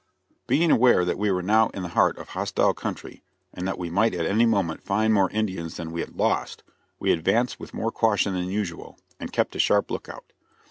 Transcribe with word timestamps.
Being 0.47 0.71
aware 0.71 1.05
that 1.05 1.19
we 1.19 1.29
were 1.29 1.43
now 1.43 1.69
in 1.75 1.83
the 1.83 1.89
heart 1.89 2.17
of 2.17 2.25
the 2.25 2.31
hostile 2.31 2.73
country 2.73 3.21
and 3.53 3.67
that 3.67 3.77
we 3.77 3.91
might 3.91 4.15
at 4.15 4.25
any 4.25 4.47
moment 4.47 4.81
find 4.81 5.13
more 5.13 5.29
Indians 5.29 5.77
than 5.77 5.91
we 5.91 6.01
had 6.01 6.15
"lost," 6.15 6.63
we 6.97 7.11
advanced 7.11 7.59
with 7.59 7.71
more 7.71 7.91
caution 7.91 8.33
than 8.33 8.49
usual, 8.49 8.97
and 9.19 9.31
kept 9.31 9.55
a 9.55 9.59
sharp 9.59 9.91
lookout. 9.91 10.33